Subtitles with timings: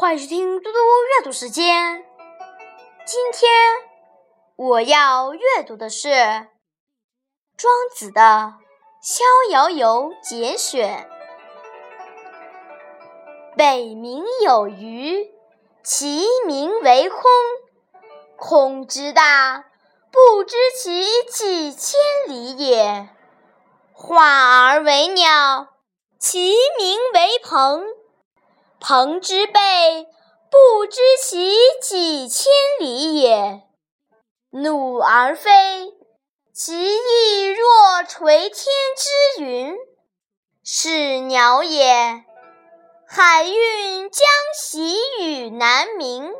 [0.00, 2.06] 欢迎收听嘟嘟阅读时间。
[3.04, 3.50] 今天
[4.56, 6.08] 我要阅读的是
[7.54, 8.20] 《庄子》的
[9.02, 11.06] 《逍遥游》节选。
[13.58, 15.34] 北冥有鱼，
[15.84, 17.20] 其名为空。
[18.38, 19.66] 空之大，
[20.10, 23.10] 不知其几千里也。
[23.92, 25.68] 化而为鸟，
[26.18, 27.84] 其名为鹏。
[28.80, 30.08] 鹏之背，
[30.50, 33.60] 不知其几千里也；
[34.48, 35.92] 怒而飞，
[36.54, 38.54] 其翼若垂天
[39.36, 39.76] 之云，
[40.64, 42.24] 是鸟也。
[43.06, 44.26] 海运将
[44.58, 46.32] 徙于南冥，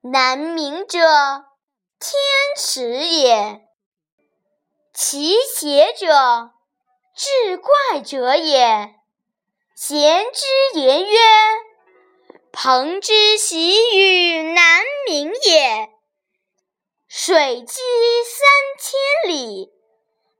[0.00, 0.98] 南冥者，
[2.00, 2.18] 天
[2.56, 3.60] 池也。
[4.94, 6.50] 其邪者，
[7.14, 9.01] 志怪者也。
[9.84, 11.18] 贤之言曰
[12.54, 15.90] ：“鹏之徙于南冥也，
[17.08, 17.80] 水击
[18.22, 19.72] 三千里，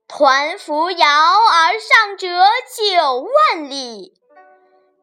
[0.06, 2.28] 抟扶摇而上者
[2.76, 4.14] 九万里，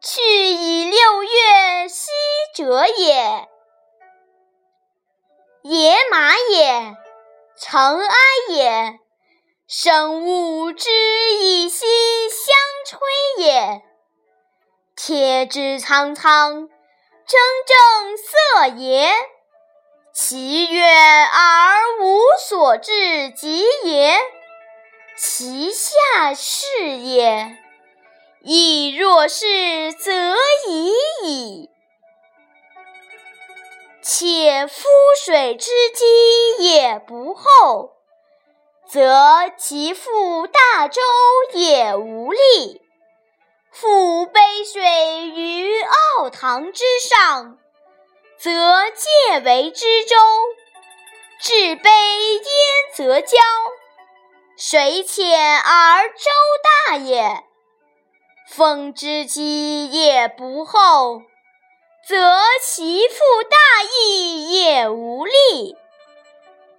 [0.00, 2.10] 去以六月息
[2.54, 3.46] 者也。
[5.64, 6.96] 野马也，
[7.58, 8.16] 尘埃
[8.48, 8.98] 也，
[9.68, 10.88] 生物之
[11.34, 11.84] 以息
[12.30, 13.82] 相吹也。”
[15.02, 16.68] 天之苍苍，
[17.26, 19.10] 蒸蒸色也；
[20.12, 24.20] 其远而无所至极也，
[25.16, 27.56] 其下是也。
[28.42, 30.36] 亦若是，则
[30.68, 30.92] 已
[31.24, 31.70] 矣。
[34.02, 34.84] 且夫
[35.24, 37.92] 水之积也不厚，
[38.86, 41.00] 则其覆大舟
[41.54, 42.82] 也无力。
[43.72, 45.80] 覆杯水于
[46.18, 47.56] 奥堂之上，
[48.36, 50.16] 则介为之舟；
[51.40, 52.42] 置杯焉
[52.94, 53.36] 则交。
[54.56, 56.30] 水浅而舟
[56.88, 57.44] 大也。
[58.48, 61.22] 风之积也不厚，
[62.06, 65.76] 则其覆大翼也无力。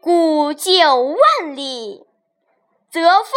[0.01, 2.05] 故九万里，
[2.91, 3.31] 则风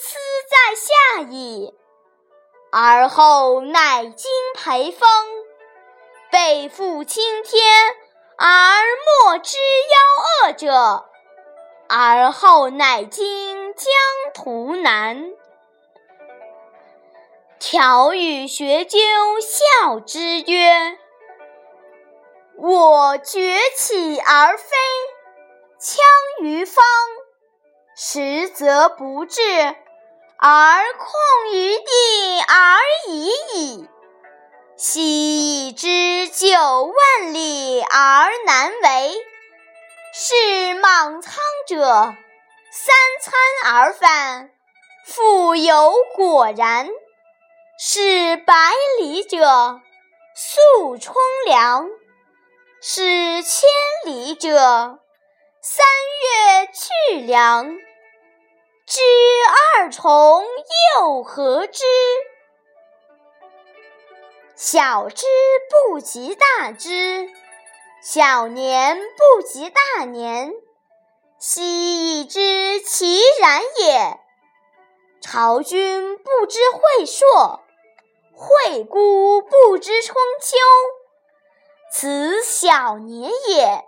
[0.00, 0.16] 斯
[0.48, 1.74] 在下矣。
[2.76, 5.08] 而后乃今培风，
[6.28, 7.94] 背负青天
[8.36, 8.82] 而
[9.22, 9.56] 莫之
[10.42, 11.04] 夭夭者，
[11.88, 13.86] 而后乃今江
[14.34, 15.30] 图南。
[17.60, 18.98] 条与学究
[19.40, 20.98] 笑之曰
[22.58, 24.66] ：“我崛起而飞，
[25.78, 26.04] 枪
[26.40, 26.84] 于方，
[27.96, 29.40] 实则不至。”
[30.46, 32.78] 而控于地而
[33.08, 33.88] 已矣。
[34.76, 39.16] 昔已知九万里而难为，
[40.12, 41.32] 是莽苍
[41.66, 42.14] 者
[42.70, 44.50] 三餐而返，
[45.06, 46.88] 复有果然；
[47.78, 48.54] 是百
[48.98, 49.80] 里者
[50.34, 51.14] 速冲
[51.46, 51.88] 凉，
[52.82, 53.66] 是千
[54.04, 54.98] 里者
[55.62, 55.86] 三
[56.20, 57.78] 月去粮。
[58.86, 59.00] 知
[59.78, 60.44] 二重
[60.98, 61.82] 又何之？
[64.54, 65.24] 小之
[65.88, 67.30] 不及大之，
[68.02, 70.52] 小年不及大年。
[71.38, 74.20] 昔已知其然也。
[75.22, 77.64] 朝君不知晦朔，
[78.34, 80.56] 惠姑不知春秋。
[81.90, 83.82] 此小年也。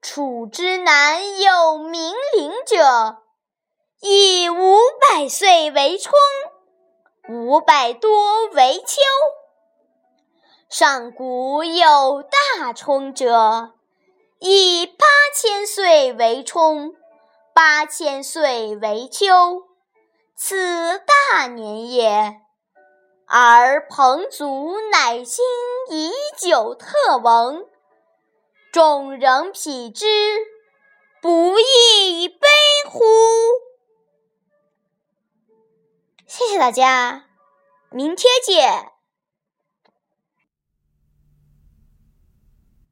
[0.00, 3.23] 楚之南有冥陵者。
[4.06, 6.12] 以五百岁为春，
[7.30, 9.00] 五百多为秋。
[10.68, 13.72] 上古有大春者，
[14.40, 16.92] 以八千岁为春，
[17.54, 19.62] 八千岁为秋。
[20.36, 21.00] 此
[21.30, 22.42] 大年也。
[23.26, 25.42] 而彭祖乃今
[25.88, 27.64] 以久特闻，
[28.70, 30.04] 众人匹之，
[31.22, 32.46] 不亦悲
[32.90, 33.00] 乎！
[36.26, 37.26] 谢谢大家，
[37.90, 38.93] 明天见。